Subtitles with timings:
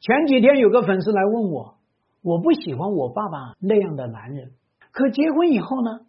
[0.00, 1.74] 前几天有个粉丝来问我，
[2.22, 4.52] 我不喜欢我爸爸那样的男人，
[4.92, 6.00] 可结婚以后呢，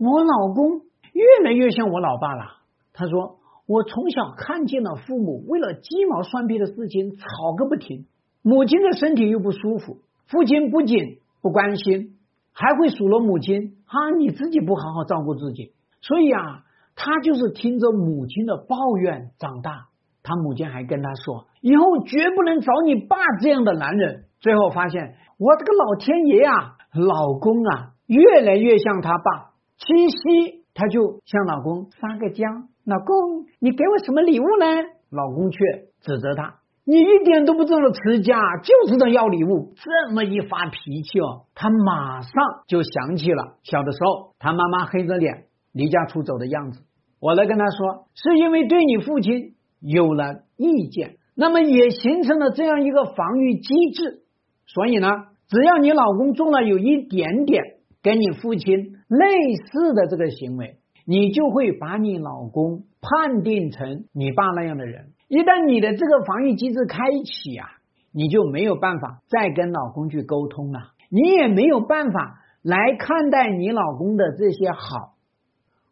[0.00, 0.80] 我老公
[1.12, 2.44] 越来越像我老爸了。
[2.92, 3.38] 他说，
[3.68, 8.06] 我从小看见了父母为了鸡毛蒜皮的事情吵个不停，
[8.42, 12.16] 母亲的身体又不舒服，父亲不仅不关心，
[12.52, 15.72] 还会数落母亲啊，你自己不好好照顾自己。
[16.00, 16.64] 所以啊，
[16.96, 19.86] 他就是听着母亲的抱怨长大。
[20.26, 24.24] 他母亲还跟他说，以后绝不能找你爸这样的男人。
[24.40, 29.52] 最后发现，我这个老天爷啊，老公啊，越来越像他爸。
[29.78, 32.44] 七夕，他就向老公撒个娇
[32.84, 34.66] ：“老公，你给我什么礼物呢？”
[35.10, 35.58] 老公却
[36.00, 42.32] 指责他：“你一点都不知道持家，就知道要礼物。”这么一发脾气哦，他马上
[42.66, 46.82] 就想起了小的时候，他妈妈黑着脸离家出走的样子。
[47.20, 49.55] 我来跟他说，是因为对你父亲。
[49.88, 54.22] 有了意见，那么也形成了这样一个防御机制。
[54.66, 55.08] 所以呢，
[55.48, 57.62] 只要你老公做了有一点点
[58.02, 65.12] 跟你父亲类似的这个行为，你就会把你老公判定成你爸那样的人。
[65.28, 67.68] 一旦你的这个防御机制开启啊，
[68.12, 70.80] 你就没有办法再跟老公去沟通了，
[71.10, 75.14] 你也没有办法来看待你老公的这些好。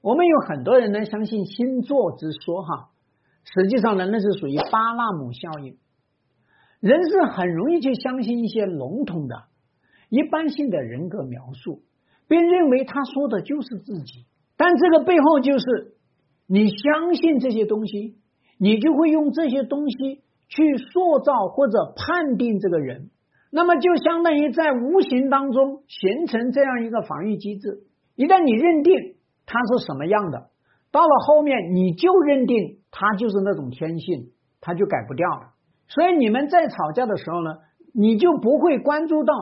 [0.02, 2.88] 我们有很多人呢，相信星座之说哈。
[3.44, 5.76] 实际上呢，那是属于巴纳姆效应。
[6.80, 9.44] 人是很容易去相信一些笼统的、
[10.08, 11.82] 一般性的人格描述，
[12.28, 14.26] 并认为他说的就是自己。
[14.56, 15.94] 但这个背后就是，
[16.46, 18.16] 你相信这些东西，
[18.58, 23.10] 你就会用这些东西去塑造或者判定这个人。
[23.50, 27.84] 那么就相当于在无形当中形成这样一个防御机制。
[28.16, 30.50] 一旦你认定他是什么样的，
[30.94, 32.78] 到了后面你就认定。
[32.96, 35.54] 他就是那种天性，他就改不掉了。
[35.88, 37.56] 所以你们在吵架的时候呢，
[37.92, 39.34] 你就不会关注到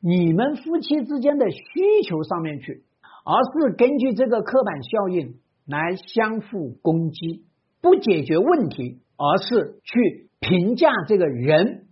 [0.00, 1.58] 你们夫妻之间的需
[2.06, 2.84] 求上面去，
[3.24, 5.34] 而是根据这个刻板效应
[5.66, 7.46] 来相互攻击，
[7.82, 11.86] 不解决问题，而是去评价这个人，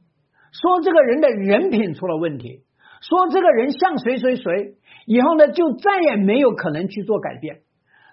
[0.53, 2.63] 说这个人的人品出了问题，
[3.01, 7.63] 说这个人像谁谁谁，以后呢就再也没有可能去做改变。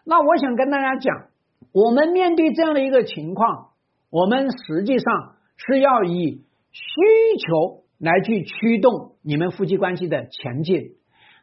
[0.05, 1.27] 那我想跟大家讲。
[1.73, 3.71] 我们面对这样的一个情况，
[4.09, 6.91] 我们实际上是要以需
[7.37, 10.91] 求来去驱动你们夫妻关系的前进，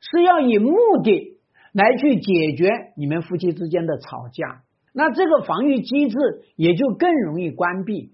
[0.01, 0.73] 是要以目
[1.05, 1.39] 的
[1.75, 4.63] 来去解决你们夫妻之间的吵架。
[4.95, 6.17] 那这个防御机制
[6.57, 8.13] 也就更容易关闭，